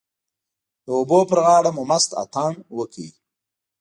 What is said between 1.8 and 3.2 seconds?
مست اتڼ وکړ.